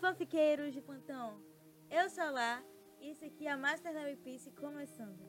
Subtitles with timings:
[0.00, 1.38] fanfiqueiros de plantão!
[1.90, 2.64] Eu sou a Lá
[3.00, 5.20] e isso aqui é a Master Larry Piece começando.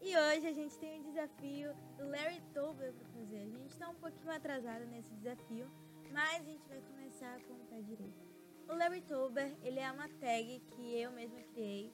[0.00, 3.38] E hoje a gente tem um desafio do Larry Tober para fazer.
[3.38, 5.68] A gente está um pouquinho atrasado nesse desafio,
[6.12, 8.24] mas a gente vai começar com o pé direito.
[8.68, 11.92] O Larry Tober, ele é uma tag que eu mesma criei,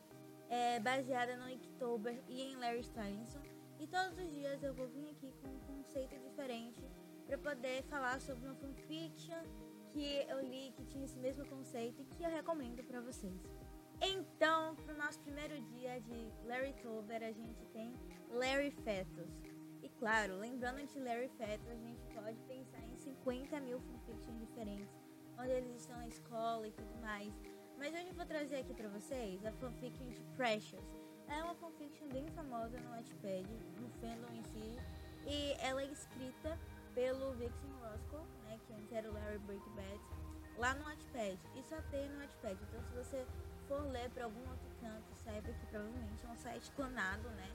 [0.51, 3.41] é baseada no Inktober e em Larry Stylinson.
[3.79, 6.85] E todos os dias eu vou vir aqui com um conceito diferente
[7.27, 9.43] para poder falar sobre uma fanfiction
[9.93, 13.41] que eu li que tinha esse mesmo conceito e que eu recomendo para vocês.
[14.01, 17.95] Então, para o nosso primeiro dia de Larry Tober, a gente tem
[18.31, 19.31] Larry Fetus.
[19.83, 24.89] E claro, lembrando de Larry Fetus, a gente pode pensar em 50 mil fanfictions diferentes,
[25.39, 27.33] onde eles estão na escola e tudo mais.
[27.77, 30.85] Mas hoje eu vou trazer aqui para vocês a fanfiction de Precious.
[31.29, 33.49] É uma fanfiction bem famosa no Wattpad,
[33.81, 34.77] no fandom em si,
[37.01, 40.01] pelo Vixen Roscoe, né, que antes era o Larry Breakbad,
[40.59, 41.39] lá no Wattpad.
[41.57, 42.59] E só tem no Wattpad.
[42.63, 43.27] Então, se você
[43.67, 47.51] for ler para algum outro canto, saiba que provavelmente é um site clonado, né?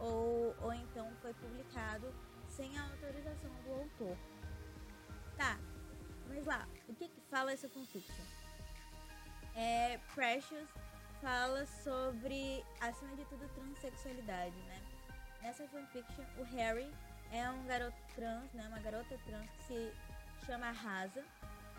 [0.00, 2.12] Ou, ou então foi publicado
[2.48, 4.18] sem a autorização do autor.
[5.36, 5.60] Tá,
[6.26, 8.24] mas lá, o que, que fala essa fanfiction?
[9.54, 10.68] É, Precious
[11.20, 14.82] fala sobre, acima de tudo, transexualidade, né?
[15.42, 16.90] Nessa fanfiction, o Harry
[17.32, 18.66] é um garoto trans, né?
[18.68, 19.92] Uma garota trans que se
[20.46, 21.24] chama Rasa.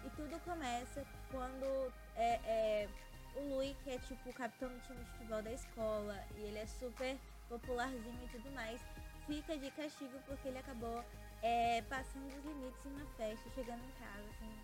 [0.05, 2.89] E tudo começa quando é, é,
[3.35, 6.59] o Louis, que é tipo o capitão do time de futebol da escola, e ele
[6.59, 7.17] é super
[7.49, 8.80] popularzinho e tudo mais,
[9.27, 11.03] fica de castigo porque ele acabou
[11.41, 14.61] é, passando os limites em uma festa, chegando em casa, assim,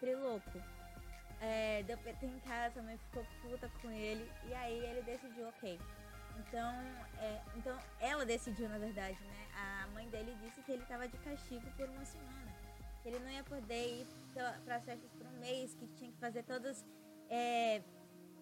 [0.00, 0.62] trilouco.
[1.42, 5.48] É, deu PT em casa, a mãe ficou puta com ele, e aí ele decidiu,
[5.48, 5.76] ok,
[6.38, 6.72] então,
[7.18, 9.48] é, então ela decidiu, na verdade, né?
[9.54, 12.52] A mãe dele disse que ele estava de castigo por uma semana.
[13.02, 16.18] Que ele não ia poder ir para as festas por um mês, que tinha que
[16.18, 16.84] fazer todas,
[17.28, 17.82] é,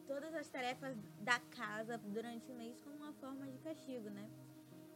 [0.06, 4.28] todas as tarefas da casa durante o mês como uma forma de castigo, né?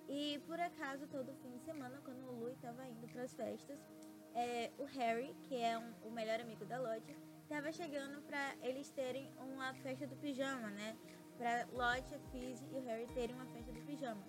[0.09, 3.79] E por acaso, todo fim de semana, quando o Lu estava indo para as festas,
[4.35, 8.91] é, o Harry, que é um, o melhor amigo da Lodge, estava chegando para eles
[8.91, 10.97] terem uma festa do pijama, né?
[11.37, 14.23] para Lodge, a Fizzy e o Harry terem uma festa do pijama.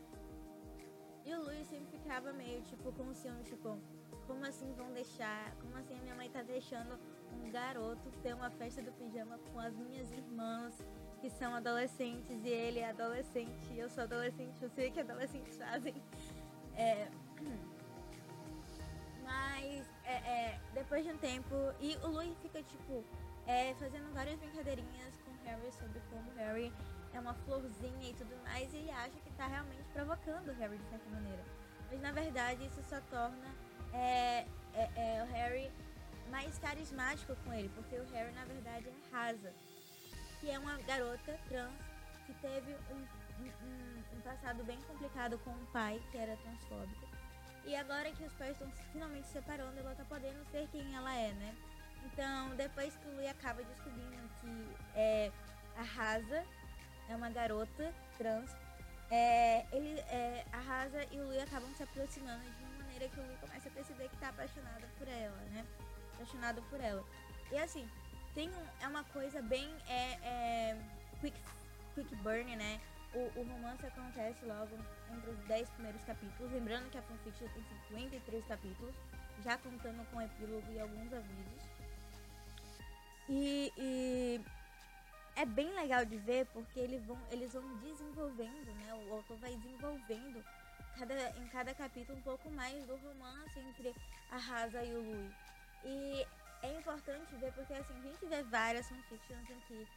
[1.26, 3.80] E o Louis sempre ficava meio, tipo, com o ciúme, tipo,
[4.28, 7.00] como assim vão deixar, como assim a minha mãe tá deixando
[7.34, 10.78] um garoto ter uma festa do pijama com as minhas irmãs,
[11.20, 15.58] que são adolescentes, e ele é adolescente, e eu sou adolescente, eu sei que adolescentes
[15.58, 15.96] fazem.
[16.76, 17.10] É...
[19.24, 19.65] Mas,
[20.86, 23.04] depois de um tempo, e o Louis fica, tipo,
[23.48, 26.72] é, fazendo várias brincadeirinhas com Harry sobre como Harry
[27.12, 30.78] é uma florzinha e tudo mais, e ele acha que tá realmente provocando o Harry
[30.78, 31.44] de certa maneira.
[31.90, 33.56] Mas na verdade isso só torna
[33.94, 34.46] é,
[34.76, 35.72] é, é, o Harry
[36.30, 39.54] mais carismático com ele, porque o Harry na verdade é Rasa,
[40.40, 41.74] que é uma garota trans
[42.28, 47.15] que teve um, um, um passado bem complicado com o pai, que era transfóbico.
[47.66, 51.14] E agora que os pais estão finalmente se separando, ela tá podendo ser quem ela
[51.16, 51.56] é, né?
[52.06, 55.32] Então, depois que o Louis acaba descobrindo que é,
[55.76, 56.46] a Rasa
[57.10, 58.52] é uma garota trans,
[59.10, 63.20] é, ele, é, a Rasa e o Louis acabam se aproximando de uma maneira que
[63.20, 65.66] o Louis começa a perceber que tá apaixonado por ela, né?
[66.14, 67.04] Apaixonado por ela.
[67.52, 67.90] E assim,
[68.36, 70.78] tem um, é uma coisa bem é, é,
[71.20, 71.38] quick,
[71.96, 72.80] quick burn, né?
[73.16, 74.78] O, o, romance acontece logo
[75.10, 76.52] entre os 10 primeiros capítulos.
[76.52, 78.96] Lembrando que a fanfiction tem 53 capítulos,
[79.42, 81.64] já contando com epílogo e alguns avisos.
[83.30, 84.42] E, e,
[85.36, 88.94] é bem legal de ver porque eles vão, eles vão desenvolvendo, né?
[89.08, 90.44] O autor vai desenvolvendo
[90.98, 93.96] cada, em cada capítulo um pouco mais do romance entre
[94.30, 95.34] a Rasa e o Louis.
[95.84, 96.28] E
[96.64, 99.88] é importante ver porque assim, a gente vê várias fanfictions em que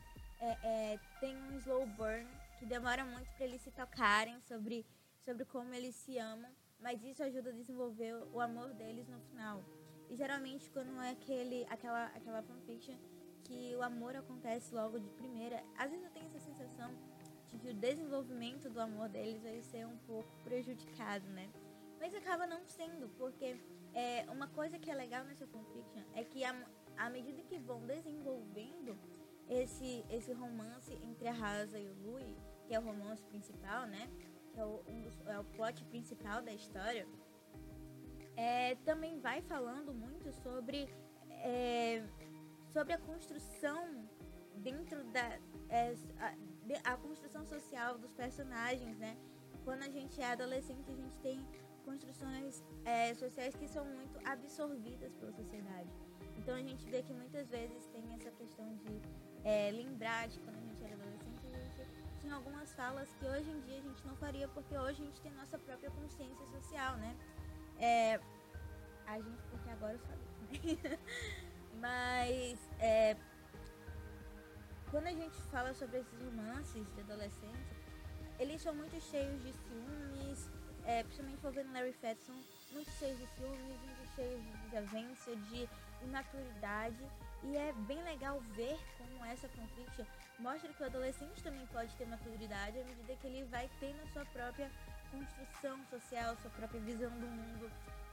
[0.41, 2.27] é, é, tem um slow burn
[2.59, 4.87] que demora muito para eles se tocarem sobre,
[5.21, 6.51] sobre como eles se amam,
[6.81, 9.65] mas isso ajuda a desenvolver o amor deles no final.
[10.09, 12.97] E geralmente quando é aquele, aquela, aquela fanfiction
[13.45, 16.95] que o amor acontece logo de primeira, às vezes eu tenho essa sensação
[17.49, 21.51] de que o desenvolvimento do amor deles vai ser um pouco prejudicado, né?
[21.99, 23.59] Mas acaba não sendo, porque
[23.95, 28.99] é, uma coisa que é legal nessa fanfiction é que à medida que vão desenvolvendo
[29.49, 32.37] esse, esse romance entre a Rasa e o Louis,
[32.67, 34.11] que é o romance principal, né?
[34.53, 37.07] Que é o, um dos, é o plot principal da história,
[38.37, 40.89] é, também vai falando muito sobre
[41.43, 42.05] é,
[42.73, 44.09] sobre a construção
[44.57, 45.95] dentro da é,
[46.85, 49.17] a, a, construção social dos personagens, né?
[49.65, 51.45] Quando a gente é adolescente, a gente tem
[51.85, 55.91] construções é, sociais que são muito absorvidas pela sociedade.
[56.37, 59.03] Então a gente vê que muitas vezes tem essa questão de
[59.45, 63.51] é, lembrar de quando a gente era adolescente, a gente tinha algumas falas que hoje
[63.51, 66.97] em dia a gente não faria, porque hoje a gente tem nossa própria consciência social,
[66.97, 67.17] né?
[67.79, 68.21] É,
[69.07, 70.99] a gente, porque agora eu falei, né?
[71.81, 73.17] Mas é,
[74.91, 77.77] quando a gente fala sobre esses romances de adolescência,
[78.39, 80.51] eles são muito cheios de ciúmes,
[80.85, 82.33] é, principalmente envolvendo Larry Fetson,
[82.73, 85.69] muito cheios de ciúmes, muito cheios de desavença, de
[86.03, 87.05] imaturidade.
[87.43, 90.05] E é bem legal ver como essa fanfiction
[90.39, 94.07] mostra que o adolescente também pode ter maturidade à medida que ele vai tendo a
[94.13, 94.71] sua própria
[95.11, 97.71] construção social, sua própria visão do mundo.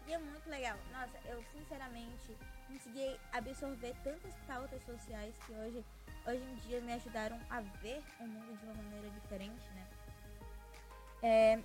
[0.07, 0.77] E é muito legal.
[0.91, 2.37] Nossa, eu sinceramente
[2.67, 5.83] consegui absorver tantas pautas sociais que hoje,
[6.27, 9.87] hoje em dia me ajudaram a ver o mundo de uma maneira diferente, né?
[11.23, 11.59] É,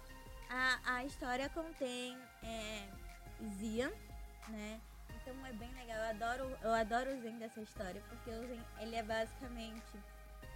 [0.48, 2.88] a, a história contém é,
[3.58, 3.90] Zian,
[4.48, 4.80] né?
[5.30, 5.96] Então é bem legal.
[5.96, 9.96] Eu adoro, eu adoro o Zen dessa história, porque o Zen ele é basicamente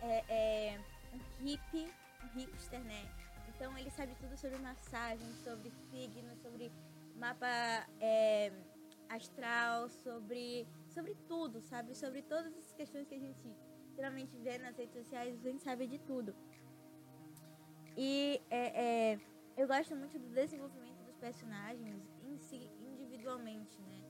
[0.02, 0.80] é, é
[1.12, 1.86] um hippie,
[2.24, 3.08] um hipster, né?
[3.48, 6.72] Então ele sabe tudo sobre massagem, sobre signos, sobre
[7.14, 7.46] mapa
[8.00, 8.50] é,
[9.10, 11.94] astral, sobre, sobre tudo, sabe?
[11.94, 13.56] Sobre todas as questões que a gente
[13.94, 16.34] geralmente vê nas redes sociais, o Zen sabe de tudo.
[17.96, 19.20] E é, é,
[19.56, 22.02] eu gosto muito do desenvolvimento dos personagens
[22.38, 24.03] si, individualmente, né?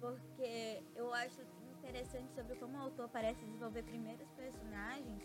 [0.00, 1.40] Porque eu acho
[1.78, 5.22] interessante sobre como o autor parece desenvolver primeiro os personagens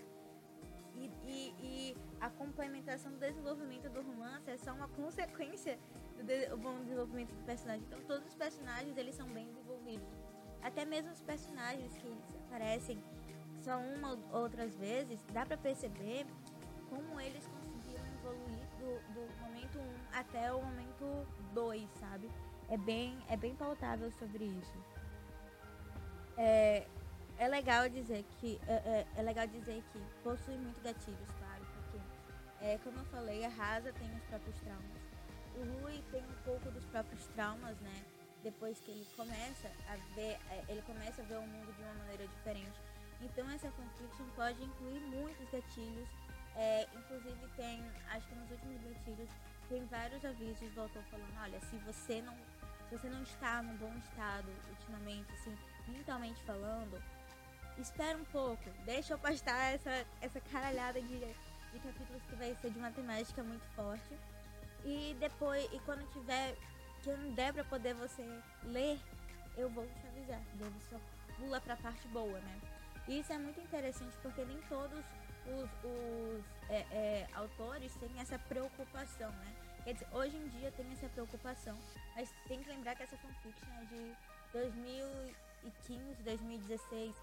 [0.95, 5.77] e, e, e, a complementação do desenvolvimento do romance é só uma consequência
[6.15, 7.83] do de, bom desenvolvimento do personagem.
[7.87, 10.07] Então todos os personagens eles são bem desenvolvidos.
[10.61, 12.07] Até mesmo os personagens que
[12.47, 13.03] aparecem
[13.61, 16.25] só uma ou outras vezes, dá para perceber
[16.89, 22.29] como eles conseguiram evoluir do, do momento 1 até o momento 2, sabe?
[22.69, 24.77] É bem, é bem pautável sobre isso.
[26.37, 26.87] É,
[27.37, 31.99] é legal dizer que é, é, é, legal dizer que possui muito gatilhos, claro, porque
[32.61, 35.01] é, como eu falei, a Rasa tem os próprios traumas.
[35.55, 38.03] O Rui tem um pouco dos próprios traumas, né?
[38.43, 41.93] Depois que ele começa a ver, é, ele começa a ver o mundo de uma
[41.93, 42.79] maneira diferente.
[43.21, 46.09] Então essa fanfiction pode incluir muitos gatilhos.
[46.55, 49.29] É, inclusive tem, acho que nos últimos gatilhos,
[49.69, 52.35] tem vários avisos do autor falando, olha, se você não,
[52.93, 55.57] se você não está num bom estado ultimamente, assim,
[55.87, 57.01] mentalmente falando,
[57.79, 62.69] espera um pouco, deixa eu postar essa, essa caralhada de, de capítulos que vai ser
[62.69, 64.15] de uma temática muito forte.
[64.85, 66.55] E depois, e quando tiver,
[67.01, 68.23] que não der pra poder você
[68.63, 68.99] ler,
[69.57, 70.41] eu vou te avisar.
[70.53, 70.99] Deve só
[71.37, 72.61] pula pra parte boa, né?
[73.07, 75.03] E isso é muito interessante porque nem todos
[75.47, 79.62] os, os é, é, autores têm essa preocupação, né?
[79.83, 81.77] Quer dizer, hoje em dia tem essa preocupação,
[82.15, 84.15] mas tem que lembrar que essa fanfiction é de
[84.53, 87.15] 2015, 2016.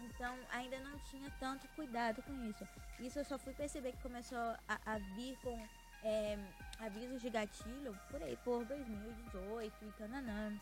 [0.00, 2.66] Então ainda não tinha tanto cuidado com isso.
[3.00, 5.58] Isso eu só fui perceber que começou a, a vir com
[6.04, 6.38] é,
[6.78, 10.60] avisos de gatilho por aí, por 2018 e tananã.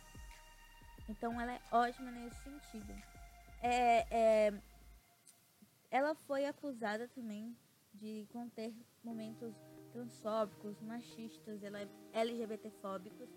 [1.08, 2.94] Então ela é ótima nesse sentido.
[3.60, 4.54] É, é,
[5.90, 7.56] ela foi acusada também
[7.94, 8.72] de conter
[9.04, 9.54] momentos
[9.92, 11.60] transfóbicos, machistas,
[12.12, 13.28] LGBTfóbicos.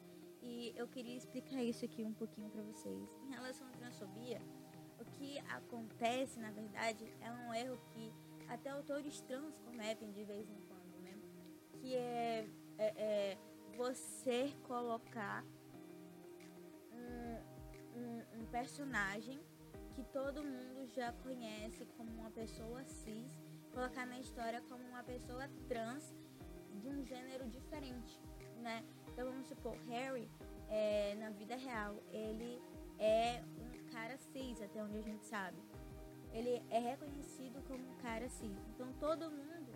[0.41, 3.09] E eu queria explicar isso aqui um pouquinho para vocês.
[3.23, 4.41] Em relação à transfobia,
[4.99, 8.13] o que acontece, na verdade, é um erro que
[8.47, 11.19] até autores trans cometem de vez em quando, né?
[11.79, 12.85] Que é, é,
[13.33, 13.37] é
[13.75, 15.43] você colocar
[16.91, 19.41] um, um, um personagem
[19.95, 23.39] que todo mundo já conhece como uma pessoa cis,
[23.73, 26.13] colocar na história como uma pessoa trans
[26.75, 28.19] de um gênero diferente,
[28.57, 28.83] né?
[29.07, 30.29] Então vamos supor, Harry,
[30.69, 32.61] é, na vida real, ele
[32.99, 35.57] é um cara cis, até onde a gente sabe.
[36.33, 38.57] Ele é reconhecido como um cara cis.
[38.73, 39.71] Então todo mundo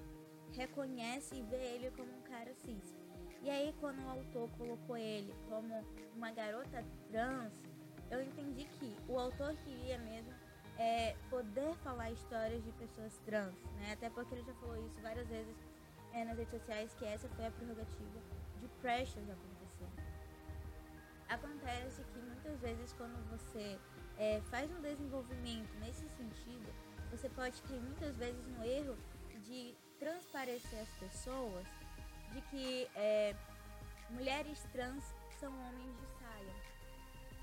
[0.53, 2.96] reconhece e vê ele como um cara cis.
[3.41, 5.74] E aí quando o autor colocou ele como
[6.15, 7.53] uma garota trans,
[8.12, 10.34] eu entendi que o autor queria mesmo
[10.77, 13.94] é, poder falar histórias de pessoas trans, né?
[13.94, 15.56] Até porque ele já falou isso várias vezes
[16.13, 18.20] é, nas redes sociais, que essa foi a prerrogativa
[18.60, 19.88] de Precious acontecer.
[21.28, 23.80] Acontece que muitas vezes quando você
[24.18, 26.74] é, faz um desenvolvimento nesse sentido,
[27.12, 28.98] você pode cair muitas vezes no erro
[29.44, 31.66] de transparecer às pessoas
[32.32, 33.36] de que é,
[34.10, 35.04] mulheres trans
[35.39, 36.70] são homens de saia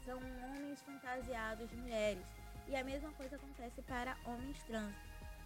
[0.06, 2.24] são homens fantasiados de mulheres.
[2.68, 4.94] E a mesma coisa acontece para homens trans.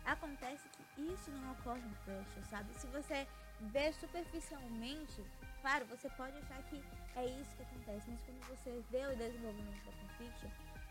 [0.05, 2.73] Acontece que isso não ocorre em Precious, sabe?
[2.75, 3.27] Se você
[3.61, 5.25] vê superficialmente,
[5.61, 6.83] claro, você pode achar que
[7.17, 10.51] é isso que acontece, mas quando você vê o desenvolvimento da fanfiction,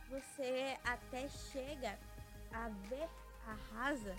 [0.09, 1.97] você até chega
[2.51, 3.09] a ver
[3.47, 4.15] a Rasa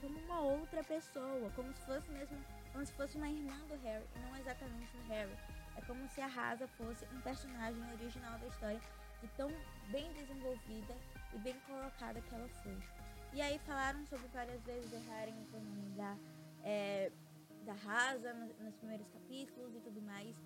[0.00, 2.38] como uma outra pessoa, como se fosse mesmo,
[2.72, 5.36] como se fosse uma irmã do Harry, e não exatamente o Harry.
[5.76, 8.80] É como se a Rasa fosse um personagem original da história,
[9.20, 9.50] de tão
[9.88, 10.96] bem desenvolvida
[11.34, 12.78] e bem colocada que ela foi.
[13.32, 16.16] E aí falaram sobre várias vezes errarem o pronome da,
[16.64, 17.12] é,
[17.64, 20.36] da Rasa nos, nos, primeiros capítulos e tudo mais,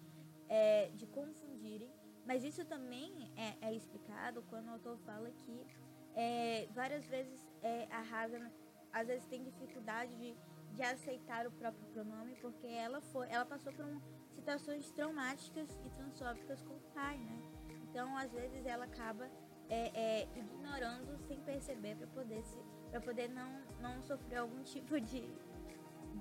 [0.48, 1.90] é, de confundirem.
[2.26, 5.66] Mas isso também é, é, explicado quando o autor fala que
[6.14, 8.52] é, várias vezes é, a Rasa
[8.92, 10.36] às vezes tem dificuldade de,
[10.74, 14.00] de aceitar o próprio pronome porque ela foi, ela passou por um,
[14.34, 17.42] situações traumáticas e transfóbicas com o pai, né?
[17.90, 19.28] Então às vezes ela acaba
[19.68, 22.58] é, é, ignorando sem perceber para poder se,
[22.90, 25.22] para poder não, não sofrer algum tipo de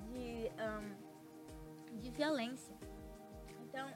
[0.09, 2.75] de, um, de violência.
[3.61, 3.91] Então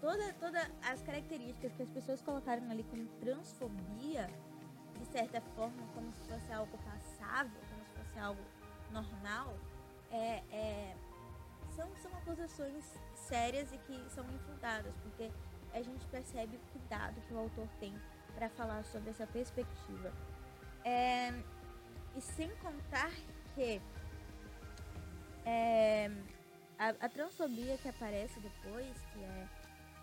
[0.00, 4.28] toda todas as características que as pessoas colocaram ali como transfobia
[4.98, 7.60] de certa forma como se fosse algo passável
[8.10, 8.42] fosse algo
[8.90, 9.56] normal,
[10.10, 10.96] é, é,
[11.70, 15.30] são, são acusações sérias e que são infundadas, porque
[15.72, 17.94] a gente percebe o cuidado que o autor tem
[18.30, 20.12] para falar sobre essa perspectiva.
[20.84, 21.30] É,
[22.16, 23.10] e sem contar
[23.54, 23.80] que
[25.44, 26.10] é,
[26.78, 29.48] a, a, transfobia que aparece depois, que é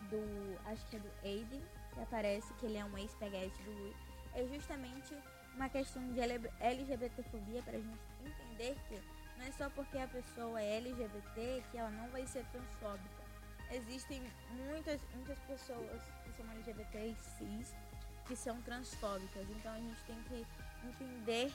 [0.09, 0.59] do.
[0.69, 1.61] acho que é do Aiden,
[1.93, 3.95] que aparece que ele é um ex-peguete do Louis,
[4.33, 5.15] é justamente
[5.55, 6.19] uma questão de
[6.59, 9.01] LGBTfobia para a gente entender que
[9.37, 13.27] não é só porque a pessoa é LGBT que ela não vai ser transfóbica.
[13.71, 17.75] Existem muitas, muitas pessoas que são LGBT e cis
[18.27, 19.49] que são transfóbicas.
[19.49, 20.45] Então a gente tem que
[20.87, 21.53] entender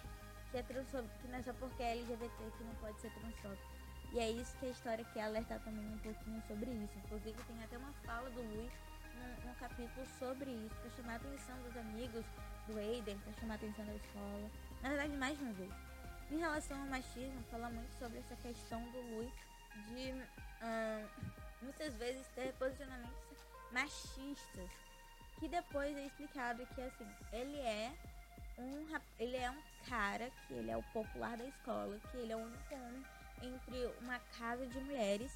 [0.50, 3.72] que, é transfóbico, que não é só porque é LGBT que não pode ser transfóbico.
[4.12, 6.98] E é isso que a história quer alertar também um pouquinho sobre isso.
[6.98, 8.72] Inclusive tem até uma fala do Luiz
[9.14, 12.24] num, num capítulo sobre isso, para chamar a atenção dos amigos
[12.66, 14.50] do Aiden, para chamar a atenção da escola.
[14.82, 15.72] Na verdade, mais uma vez.
[16.30, 19.32] Em relação ao machismo, fala muito sobre essa questão do Lui
[19.88, 20.14] de
[21.62, 23.38] muitas vezes ter posicionamentos
[23.72, 24.70] machistas,
[25.38, 27.92] que depois é explicado que assim, ele é
[28.58, 28.86] um
[29.18, 32.40] ele é um cara que ele é o popular da escola, que ele é o
[32.40, 33.04] único homem
[33.42, 35.32] entre uma casa de mulheres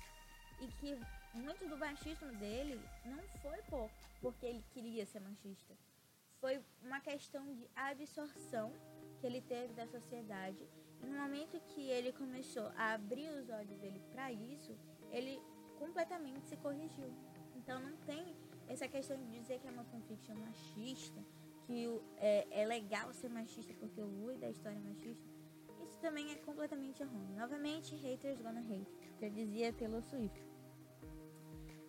[0.60, 0.98] e que
[1.34, 5.76] muito do machismo dele não foi por, porque ele queria ser machista.
[6.40, 8.72] Foi uma questão de absorção
[9.20, 10.68] que ele teve da sociedade.
[11.02, 14.76] E no momento que ele começou a abrir os olhos dele para isso,
[15.10, 15.40] ele
[15.78, 17.12] completamente se corrigiu.
[17.54, 18.36] Então não tem
[18.68, 21.22] essa questão de dizer que é uma fanfiction machista,
[21.66, 25.24] que é, é legal ser machista porque o Lui da história é machista.
[25.88, 27.36] Isso também é completamente errôneo.
[27.36, 30.44] Novamente, haters gonna hate, já dizia Taylor Swift.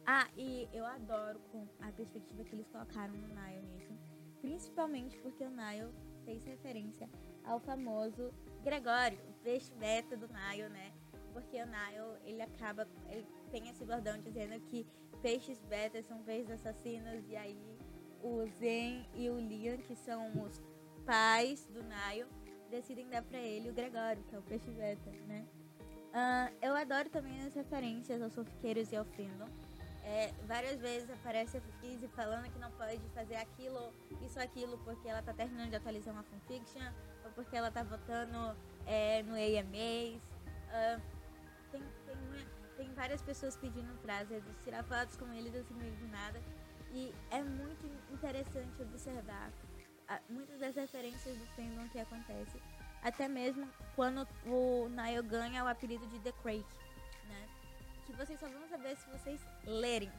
[0.06, 3.94] Ah, e eu adoro com a perspectiva que eles colocaram no Nile nisso.
[4.40, 5.94] Principalmente porque o Nile
[6.24, 7.10] fez referência
[7.44, 10.94] ao famoso Gregório, o peixe beta do Nile, né?
[11.38, 14.88] Porque o Nile, ele acaba, ele tem esse bordão dizendo que
[15.22, 17.78] peixes betas são peixes assassinos e aí
[18.24, 20.60] o Zen e o Liam, que são os
[21.06, 22.26] pais do Nile,
[22.72, 25.46] decidem dar para ele o Gregório, que é o peixe beta, né?
[26.08, 29.48] Uh, eu adoro também as referências aos sofiqueiros e ao Findon.
[30.04, 33.94] É, várias vezes aparece a Fizzy falando que não pode fazer aquilo,
[34.26, 36.92] isso, aquilo, porque ela tá terminando de atualizar uma fanfiction,
[37.24, 40.20] ou porque ela tá votando é, no AMAs.
[40.68, 41.17] Uh,
[41.80, 46.42] tem, tem, tem, várias pessoas pedindo frases, tirar fotos com eles assim meio de nada.
[46.92, 52.62] E é muito interessante observar uh, muitas das referências do fandom que acontece.
[53.02, 56.88] Até mesmo quando o Niall ganha o apelido de The Crake
[58.08, 60.12] que vocês só vão saber se vocês lerem.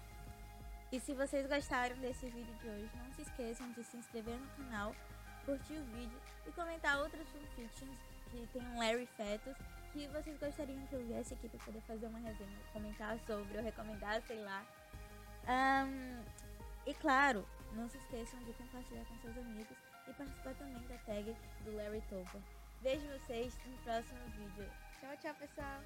[0.92, 4.46] E se vocês gostaram desse vídeo de hoje, não se esqueçam de se inscrever no
[4.48, 4.94] canal,
[5.44, 7.98] curtir o vídeo e comentar outras fanfictions
[8.30, 9.56] que tem um Larry Fetus
[9.92, 13.64] que vocês gostariam que eu viesse aqui para poder fazer uma resenha, comentar sobre ou
[13.64, 14.64] recomendar, sei lá.
[15.48, 16.22] Um,
[16.86, 19.76] e claro, não se esqueçam de compartilhar com seus amigos
[20.06, 22.40] e participar também da tag do Larry Tolpa.
[22.80, 24.70] Vejo vocês no próximo vídeo.
[25.00, 25.82] Tchau, tchau, pessoal!